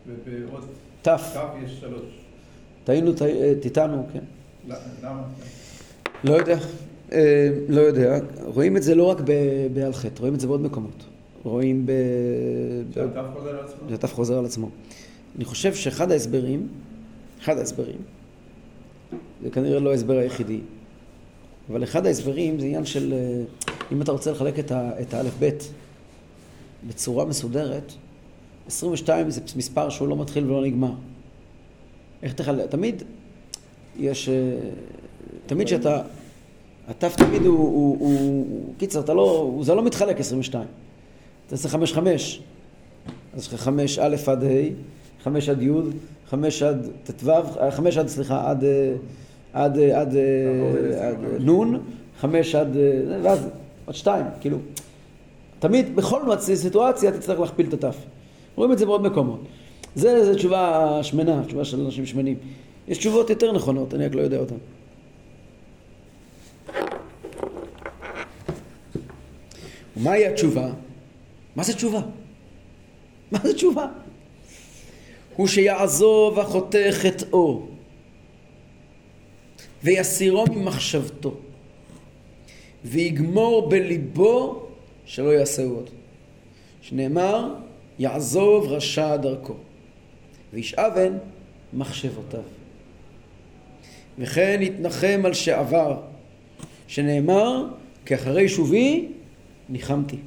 ובעוד 0.08 0.64
ת'. 1.02 1.08
יש 1.64 1.80
שלוש. 1.80 2.04
טעינו, 2.84 3.12
תיתנו, 3.62 4.08
כן. 4.14 4.24
למה? 5.04 5.22
לא 6.24 6.34
יודע, 6.34 6.54
אה, 6.54 6.60
לא 7.68 7.82
יודע. 7.82 8.20
רואים 8.46 8.78
את 8.78 8.84
זה 8.84 8.96
לא 8.96 9.04
רק 9.04 9.18
בעל 9.74 9.94
חטא, 9.94 10.20
רואים 10.20 10.36
את 10.36 10.40
זה 10.40 10.48
בעוד 10.48 10.62
מקומות. 10.62 11.06
רואים 11.44 11.86
ב... 11.86 11.92
שהת' 12.94 13.26
חוזר 13.34 13.50
על 13.50 13.66
עצמו? 13.66 13.90
שהת' 13.90 14.06
חוזר 14.06 14.38
על 14.38 14.46
עצמו. 14.46 14.70
אני 15.36 15.46
חושב 15.46 15.76
שאחד 15.76 16.12
ההסברים, 16.12 16.68
אחד 17.42 17.58
ההסברים, 17.58 17.98
זה 19.44 19.50
כנראה 19.50 19.80
לא 19.80 19.92
ההסבר 19.92 20.18
היחידי, 20.18 20.60
אבל 21.70 21.84
אחד 21.84 22.06
ההסברים 22.06 22.60
זה 22.60 22.66
עניין 22.66 22.86
של, 22.86 23.14
אה, 23.14 23.44
אם 23.92 24.02
אתה 24.02 24.12
רוצה 24.12 24.32
לחלק 24.32 24.60
את 24.72 25.14
האלף-בית 25.14 25.72
בצורה 26.88 27.26
מסודרת, 27.26 27.94
22 28.68 29.30
זה 29.30 29.42
מספר 29.56 29.90
שהוא 29.90 30.08
לא 30.08 30.18
מתחיל 30.18 30.46
ולא 30.46 30.62
נגמר. 30.62 30.94
איך 32.24 32.34
תחלק? 32.34 32.70
תמיד 32.70 33.04
יש, 33.98 34.30
אה, 34.30 34.34
תמיד 35.46 35.68
שאתה, 35.68 36.02
הת' 36.90 37.04
תמיד 37.04 37.46
הוא, 37.46 37.58
הוא, 37.58 37.98
הוא, 38.00 38.46
קיצר, 38.78 39.00
אתה 39.00 39.14
לא, 39.14 39.58
זה 39.62 39.76
לא 39.76 39.84
מתחלק 39.84 40.20
22. 40.20 40.66
אתה 41.48 41.56
עושה 41.56 41.70
5-5, 41.98 42.00
אז 43.34 43.42
יש 43.42 43.54
לך 43.54 43.60
5 43.60 44.00
א' 44.00 44.16
עד 44.28 44.44
ה', 44.44 44.48
5 45.24 45.50
עד 45.50 45.62
י', 45.62 45.70
5 46.30 46.64
עד 46.64 46.88
ט"ו, 47.04 47.32
5 47.72 47.98
עד, 47.98 48.08
סליחה, 48.08 48.50
עד, 48.50 48.64
עד, 49.54 49.80
עד, 49.80 50.16
עד 51.00 51.18
נ', 51.50 51.78
5 52.20 52.56
עד, 52.56 52.78
ואז 53.24 53.48
עוד 53.86 53.96
2, 53.96 54.26
כאילו, 54.42 54.58
תמיד, 55.60 55.96
בכל 55.96 56.22
סיטואציה 56.40 57.12
תצטרך 57.12 57.40
להכפיל 57.40 57.68
את 57.74 57.84
הת'. 57.84 57.94
רואים 58.56 58.72
את 58.72 58.78
זה 58.78 58.86
בעוד 58.86 59.02
מקומות. 59.02 59.40
זה, 59.96 60.26
זה 60.26 60.36
תשובה 60.36 61.00
שמנה, 61.02 61.42
תשובה 61.46 61.66
של 61.66 61.82
אנשים 61.82 62.06
שמנים. 62.06 62.38
יש 62.88 62.98
תשובות 62.98 63.30
יותר 63.30 63.52
נכונות, 63.52 63.94
אני 63.94 64.06
רק 64.06 64.16
לא 64.16 64.22
יודע 64.22 64.38
אותן. 64.38 64.56
ומהי 70.00 70.28
התשובה? 70.28 70.70
מה 71.56 71.64
זה 71.64 71.74
תשובה? 71.74 72.02
מה 73.32 73.40
זה 73.44 73.54
תשובה? 73.54 73.88
הוא 75.36 75.48
שיעזוב 75.48 76.40
החוטא 76.40 76.92
חטאו 76.92 77.68
ויסירו 79.84 80.46
ממחשבתו 80.46 81.38
ויגמור 82.86 83.70
בליבו 83.70 84.66
שלא 85.06 85.30
יעשהו 85.30 85.76
עוד. 85.76 85.90
שנאמר, 86.82 87.56
יעזוב 88.00 88.68
רשע 88.68 89.16
דרכו 89.16 89.54
וישאבן 90.54 91.18
מחשבותיו. 91.74 92.42
וכן 94.20 94.60
יתנחם 94.62 95.22
על 95.26 95.34
שעבר, 95.34 96.02
שנאמר, 96.88 97.66
כי 98.06 98.16
אחרי 98.16 98.50
שובי 98.50 99.08
ניחמתי. 99.70 100.18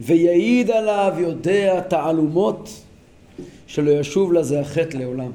ויעיד 0.00 0.70
עליו 0.70 1.14
יודע 1.18 1.80
תעלומות 1.80 2.82
שלא 3.66 3.90
ישוב 3.90 4.32
לזה 4.32 4.60
החטא 4.60 4.96
לעולם. 4.96 5.32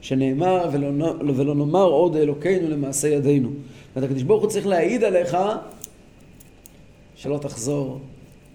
שנאמר 0.00 0.68
ולא, 0.72 1.14
ולא 1.36 1.54
נאמר 1.54 1.84
עוד 1.84 2.16
אלוקינו 2.16 2.68
למעשה 2.68 3.08
ידינו. 3.08 3.50
ואת 3.96 4.04
הקדוש 4.04 4.22
ברוך 4.22 4.42
הוא 4.42 4.50
צריך 4.50 4.66
להעיד 4.66 5.04
עליך 5.04 5.36
שלא 7.16 7.38
תחזור 7.38 8.00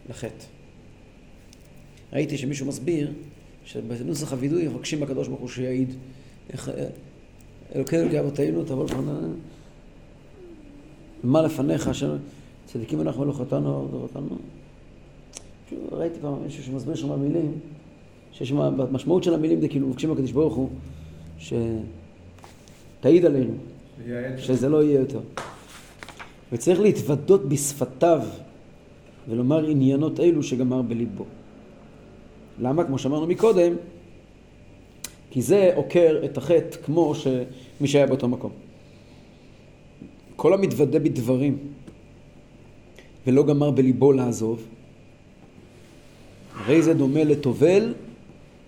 לחטא. 0.09 0.45
ראיתי 2.13 2.37
שמישהו 2.37 2.65
מסביר 2.65 3.11
שבנוסח 3.65 4.31
הווידוי 4.31 4.67
מבקשים 4.67 4.99
בקדוש 4.99 5.27
ברוך 5.27 5.39
הוא 5.39 5.49
שיעיד 5.49 5.93
איך 6.53 6.71
אלוקינו 7.75 8.11
כאבותינו 8.11 8.63
תבוא 8.63 8.85
לפנינו 8.85 9.33
מה 11.23 11.41
לפניך 11.41 11.87
אשר 11.87 12.17
צדיקים 12.65 13.01
אנחנו 13.01 13.21
ולא 13.21 13.33
חטאנו 13.33 13.87
ודורותינו 13.87 14.37
ראיתי 15.91 16.19
פעם 16.21 16.43
מישהו 16.43 16.63
שמסביר 16.63 16.95
שם 16.95 17.09
במילים 17.09 17.51
שיש 18.31 18.49
שם, 18.49 18.77
במשמעות 18.77 19.23
של 19.23 19.33
המילים 19.33 19.61
זה 19.61 19.67
כאילו 19.67 19.87
מבקשים 19.87 20.11
בקדוש 20.11 20.31
ברוך 20.31 20.53
הוא 20.53 20.69
שתעיד 21.39 23.25
עלינו 23.25 23.53
שזה 24.37 24.69
לא 24.69 24.83
יהיה 24.83 24.99
יותר. 24.99 25.19
וצריך 26.51 26.79
להתוודות 26.79 27.49
בשפתיו 27.49 28.21
ולומר 29.29 29.65
עניינות 29.65 30.19
אלו 30.19 30.43
שגמר 30.43 30.81
בליבו. 30.81 31.25
למה? 32.59 32.83
כמו 32.83 32.97
שאמרנו 32.99 33.27
מקודם, 33.27 33.73
כי 35.31 35.41
זה 35.41 35.71
עוקר 35.75 36.21
את 36.25 36.37
החטא 36.37 36.77
כמו 36.85 37.15
שמי 37.15 37.87
שהיה 37.87 38.07
באותו 38.07 38.27
מקום. 38.27 38.51
כל 40.35 40.53
המתוודה 40.53 40.99
בדברים 40.99 41.57
ולא 43.27 43.43
גמר 43.43 43.71
בליבו 43.71 44.11
לעזוב, 44.11 44.63
הרי 46.55 46.81
זה 46.81 46.93
דומה 46.93 47.23
לטובל 47.23 47.93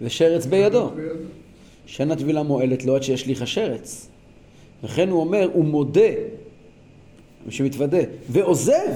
ושרץ 0.01 0.45
בידו. 0.45 0.91
שאין 1.85 2.11
הטבילה 2.11 2.43
מועלת 2.43 2.85
לו 2.85 2.95
עד 2.95 3.03
שישליך 3.03 3.41
השרץ. 3.41 4.09
לכן 4.83 5.09
הוא 5.09 5.19
אומר, 5.19 5.49
הוא 5.53 5.65
מודה, 5.65 6.09
מי 7.45 7.51
שמתוודה, 7.51 7.97
ועוזב 8.29 8.93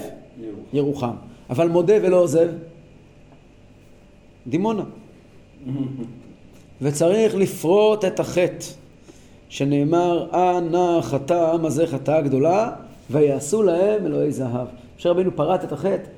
ירוחם. 0.73 1.15
אבל 1.49 1.67
מודה 1.67 1.93
ולא 2.01 2.21
עוזב, 2.21 2.49
דימונה. 4.47 4.83
וצריך 6.81 7.35
לפרוט 7.35 8.05
את 8.05 8.19
החטא, 8.19 8.65
שנאמר, 9.49 10.27
אה 10.33 10.59
נא 10.59 11.01
חטא 11.01 11.33
העם 11.33 11.65
הזה 11.65 11.87
חטאה 11.87 12.21
גדולה, 12.21 12.71
ויעשו 13.09 13.63
להם 13.63 14.05
אלוהי 14.05 14.31
זהב. 14.31 14.67
משה 15.01 15.09
רבינו 15.09 15.35
פרט 15.35 15.63
את 15.63 15.71
החטא, 15.71 16.09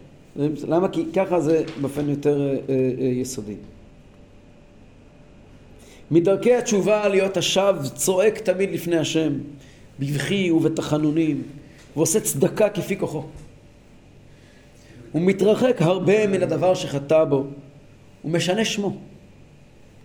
למה? 0.67 0.87
כי 0.89 1.05
ככה 1.15 1.39
זה 1.39 1.63
באופן 1.81 2.09
יותר 2.09 2.49
אה, 2.49 2.55
אה, 2.99 3.05
יסודי. 3.05 3.55
מדרכי 6.11 6.55
התשובה 6.55 7.07
להיות 7.07 7.37
השב 7.37 7.75
צועק 7.95 8.39
תמיד 8.39 8.71
לפני 8.71 8.97
השם, 8.97 9.33
בבכי 9.99 10.51
ובתחנונים, 10.51 11.43
ועושה 11.95 12.19
צדקה 12.19 12.69
כפי 12.69 12.99
כוחו. 12.99 13.23
הוא 15.11 15.21
מתרחק 15.21 15.81
הרבה 15.81 16.27
מן 16.27 16.43
הדבר 16.43 16.75
שחטא 16.75 17.23
בו, 17.23 17.45
הוא 18.21 18.31
משנה 18.31 18.65
שמו. 18.65 18.95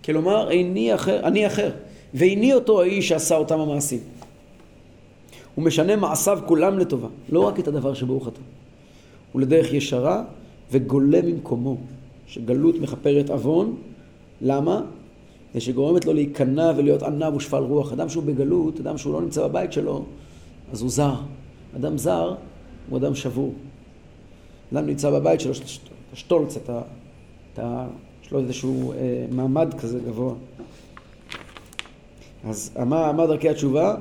כלומר, 0.04 0.50
איני 0.50 0.94
אחר, 0.94 1.26
אני 1.26 1.46
אחר, 1.46 1.70
ואיני 2.14 2.54
אותו 2.54 2.82
האיש 2.82 3.08
שעשה 3.08 3.36
אותם 3.36 3.60
המעשים. 3.60 4.00
הוא 5.54 5.64
משנה 5.64 5.96
מעשיו 5.96 6.38
כולם 6.46 6.78
לטובה, 6.78 7.08
לא 7.28 7.40
רק 7.40 7.60
את 7.60 7.68
הדבר 7.68 7.94
שבו 7.94 8.12
הוא 8.12 8.22
חטא. 8.22 8.40
הוא 9.32 9.42
לדרך 9.42 9.72
ישרה 9.72 10.24
וגולה 10.70 11.22
ממקומו, 11.22 11.76
שגלות 12.26 12.74
מכפרת 12.80 13.30
עוון. 13.30 13.76
למה? 14.40 14.82
זה 15.54 15.60
שגורמת 15.60 16.04
לו 16.04 16.12
להיכנע 16.12 16.72
ולהיות 16.76 17.02
ענב 17.02 17.34
ושפל 17.34 17.56
רוח. 17.56 17.92
אדם 17.92 18.08
שהוא 18.08 18.24
בגלות, 18.24 18.80
אדם 18.80 18.98
שהוא 18.98 19.12
לא 19.12 19.22
נמצא 19.22 19.48
בבית 19.48 19.72
שלו, 19.72 20.04
אז 20.72 20.82
הוא 20.82 20.90
זר. 20.90 21.14
אדם 21.76 21.98
זר 21.98 22.34
הוא 22.88 22.98
אדם 22.98 23.14
שבור. 23.14 23.54
אדם 24.72 24.86
נמצא 24.86 25.10
בבית 25.10 25.40
שלו, 25.40 25.52
את 25.52 25.58
השטולץ, 26.12 26.56
את 26.56 27.58
ה... 27.58 27.86
יש 28.24 28.32
לו 28.32 28.38
איזשהו 28.38 28.92
אה, 28.92 29.26
מעמד 29.30 29.74
כזה 29.80 30.00
גבוה. 30.06 30.34
אז 32.44 32.70
מה 32.86 33.26
דרכי 33.26 33.48
התשובה? 33.48 33.96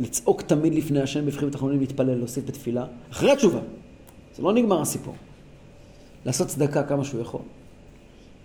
לצעוק 0.00 0.42
תמיד 0.42 0.74
לפני 0.74 1.00
השם 1.00 1.26
בבחירים 1.26 1.50
תחנונים, 1.50 1.80
להתפלל, 1.80 2.14
להוסיף 2.14 2.44
בתפילה. 2.44 2.86
אחרי 3.10 3.30
התשובה. 3.30 3.60
זה 4.38 4.44
לא 4.44 4.52
נגמר 4.52 4.80
הסיפור. 4.80 5.14
לעשות 6.26 6.48
צדקה 6.48 6.82
כמה 6.82 7.04
שהוא 7.04 7.20
יכול. 7.20 7.40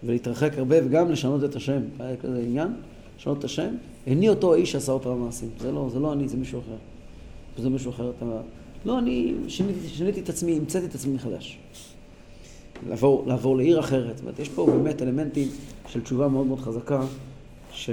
ולהתרחק 0.04 0.58
הרבה 0.58 0.86
וגם 0.86 1.12
לשנות 1.12 1.44
את 1.44 1.56
השם. 1.56 1.82
היה 2.00 2.18
כזה 2.18 2.40
עניין, 2.40 2.74
לשנות 3.18 3.40
את 3.40 3.44
השם. 3.44 3.76
איני 4.08 4.30
אותו 4.30 4.54
האיש 4.54 4.72
שעשה 4.72 4.92
אותם 4.92 5.10
המעשים. 5.10 5.50
זה 5.60 5.72
לא, 5.72 5.90
זה 5.94 6.00
לא 6.00 6.14
אני, 6.14 6.28
זה 6.28 6.38
מישהו 6.38 6.60
אחר. 6.60 6.76
זה 7.64 7.70
מישהו 7.70 7.92
אחר. 7.92 8.12
אתה... 8.18 8.26
לא, 8.86 9.00
אני 9.00 9.34
שיניתי, 9.48 9.88
שיניתי 9.88 10.20
את 10.20 10.30
עצמי, 10.30 10.58
המצאתי 10.58 10.86
את 10.86 10.96
עצמי 10.96 11.14
מחדש. 11.14 11.60
לעבור, 12.90 13.24
לעבור 13.28 13.58
לעיר 13.58 13.80
אחרת. 13.80 14.18
זאת 14.18 14.22
אומרת, 14.22 14.40
יש 14.40 14.50
פה 14.50 14.66
באמת 14.66 15.02
אלמנטים 15.02 15.48
של 15.88 16.02
תשובה 16.02 16.28
מאוד 16.28 16.48
מאוד 16.48 16.60
חזקה, 16.60 17.02
ש... 17.72 17.90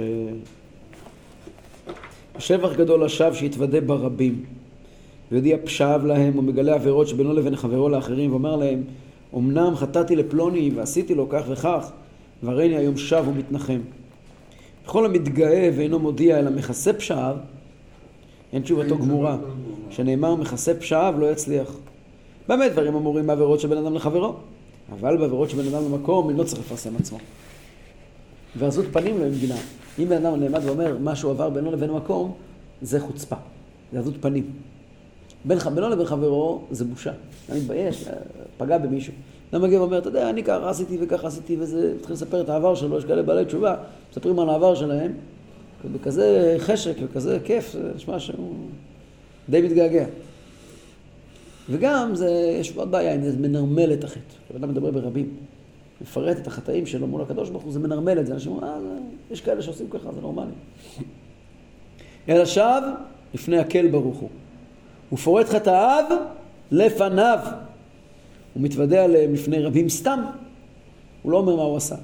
שבח 2.39 2.73
גדול 2.75 3.05
לשווא 3.05 3.33
שיתוודה 3.33 3.81
ברבים. 3.81 4.45
ויודיע 5.31 5.57
פשעיו 5.63 6.01
להם 6.05 6.39
ומגלה 6.39 6.73
עבירות 6.73 7.07
שבינו 7.07 7.33
לבין 7.33 7.55
חברו 7.55 7.89
לאחרים 7.89 8.31
ואומר 8.31 8.55
להם 8.55 8.83
אמנם 9.37 9.75
חטאתי 9.75 10.15
לפלוני 10.15 10.71
ועשיתי 10.75 11.15
לו 11.15 11.29
כך 11.29 11.43
וכך 11.49 11.91
והריני 12.43 12.77
היום 12.77 12.97
שב 12.97 13.23
ומתנחם. 13.27 13.79
וכל 14.85 15.05
המתגאה 15.05 15.69
ואינו 15.77 15.99
מודיע 15.99 16.39
אלא 16.39 16.51
מכסה 16.51 16.93
פשעיו 16.93 17.35
אין 18.53 18.61
תשובתו 18.61 18.97
גמורה 18.97 19.37
שנאמר 19.89 20.35
מכסה 20.35 20.73
פשעיו 20.73 21.15
לא 21.17 21.31
יצליח. 21.31 21.77
במה 22.47 22.69
דברים 22.69 22.95
אמורים 22.95 23.27
בעבירות 23.27 23.59
של 23.59 23.67
בן 23.67 23.77
אדם 23.77 23.93
לחברו? 23.93 24.33
אבל 24.91 25.17
בעבירות 25.17 25.49
של 25.49 25.61
בן 25.61 25.75
אדם 25.75 25.85
למקום 25.85 26.29
אינו 26.29 26.45
צריך 26.45 26.61
לפרסם 26.61 26.95
עצמו. 26.95 27.17
ועזות 28.55 28.85
פנים 28.91 29.19
לא 29.19 29.25
ימגינה. 29.25 29.57
אם 29.99 30.09
בן 30.09 30.25
אדם 30.25 30.39
נעמד 30.39 30.61
ואומר 30.65 30.97
משהו 31.03 31.29
עבר 31.29 31.49
בינו 31.49 31.71
לבין 31.71 31.91
מקום, 31.91 32.33
זה 32.81 32.99
חוצפה, 32.99 33.35
זה 33.93 33.99
עזות 33.99 34.13
פנים. 34.21 34.43
בין, 35.45 35.57
בינו 35.75 35.89
לבין 35.89 36.05
חברו 36.05 36.61
זה 36.71 36.85
בושה. 36.85 37.11
אני 37.49 37.59
מתבייש, 37.59 38.05
פגע 38.57 38.77
במישהו. 38.77 39.13
אדם 39.51 39.61
מגיע 39.61 39.81
ואומר, 39.81 39.97
אתה 39.97 40.09
יודע, 40.09 40.29
אני 40.29 40.43
ככה 40.43 40.69
עשיתי 40.69 40.97
וככה 41.01 41.27
עשיתי 41.27 41.57
וזה, 41.59 41.93
מתחיל 41.97 42.13
לספר 42.13 42.41
את 42.41 42.49
העבר 42.49 42.75
שלו, 42.75 42.97
יש 42.97 43.05
כאלה 43.05 43.23
בעלי 43.23 43.45
תשובה, 43.45 43.75
מספרים 44.11 44.39
על 44.39 44.49
העבר 44.49 44.75
שלהם, 44.75 45.11
ובכזה 45.85 46.55
חשק 46.59 46.93
וכזה 47.03 47.37
כיף, 47.43 47.71
זה 47.71 47.91
נשמע 47.95 48.19
שהוא 48.19 48.55
די 49.49 49.61
מתגעגע. 49.61 50.05
וגם 51.69 52.15
זה, 52.15 52.55
יש 52.59 52.77
עוד 52.77 52.91
בעיה, 52.91 53.31
זה 53.31 53.37
מנרמל 53.37 53.93
את 53.93 54.03
החטא. 54.03 54.35
כשאדם 54.49 54.69
מדבר 54.69 54.91
ברבים, 54.91 55.29
מפרט 56.01 56.37
את 56.37 56.47
החטאים 56.47 56.85
שלו 56.85 57.07
מול 57.07 57.21
הקדוש 57.21 57.49
ברוך 57.49 57.63
הוא, 57.63 57.73
זה 57.73 57.79
מנרמל 57.79 58.19
את 58.19 58.25
זה. 58.25 58.33
אנשים 58.33 58.51
אומרים, 58.51 58.71
אה, 58.71 58.79
יש 59.31 59.41
כאלה 59.41 59.61
שעושים 59.61 59.87
ככה, 59.89 60.13
זה 60.13 60.21
נורמלי. 60.21 60.51
אלא 62.29 62.45
שב 62.45 62.81
לפני 63.33 63.57
הקל 63.57 63.87
ברוך 63.87 64.17
הוא. 64.17 64.29
הוא 65.11 65.19
פורט 65.19 65.49
חטאיו 65.49 66.03
לפניו. 66.71 67.39
הוא 68.53 68.63
מתוודה 68.63 69.03
עליהם 69.03 69.33
לפני 69.33 69.59
רבים 69.59 69.89
סתם. 69.89 70.19
הוא 71.21 71.31
לא 71.31 71.37
אומר 71.37 71.55
מה 71.55 71.61
הוא 71.61 71.77
עשה. 71.77 71.95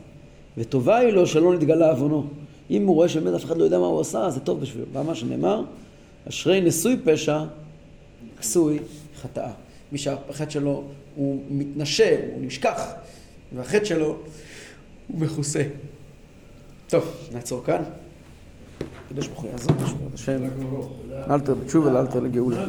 וטובה 0.57 0.97
היא 0.97 1.09
לו 1.09 1.27
שלא 1.27 1.53
נתגלה 1.53 1.89
עוונו. 1.89 2.27
אם 2.69 2.87
הוא 2.87 2.95
רואה 2.95 3.09
שבאמת 3.09 3.35
אף 3.35 3.45
אחד 3.45 3.57
לא 3.57 3.63
יודע 3.63 3.79
מה 3.79 3.85
הוא 3.85 4.01
עשה, 4.01 4.29
זה 4.29 4.39
טוב 4.39 4.61
בשבילו. 4.61 4.85
למה 4.95 5.15
שנאמר? 5.15 5.63
אשרי 6.29 6.62
נשוי 6.62 6.97
פשע, 7.05 7.43
כסוי 8.39 8.79
חטאה. 9.21 9.51
מי 9.91 9.97
שהחטא 9.97 10.49
שלו 10.49 10.84
הוא 11.15 11.41
מתנשא, 11.49 12.15
הוא 12.34 12.45
נשכח, 12.45 12.82
והחטא 13.55 13.86
שלו 13.86 14.15
הוא 15.08 15.19
מכוסה. 15.19 15.63
טוב, 16.88 17.12
נעצור 17.34 17.63
כאן. 17.63 17.84
הקדוש 19.05 19.27
ברוך 19.27 19.41
הוא 19.41 19.51
יעזור, 19.51 19.75
השם. 20.13 20.43
אל 21.29 21.38
בתשובה 21.38 21.93
ואל 21.93 22.08
תראה 22.08 22.23
לגאולה. 22.23 22.65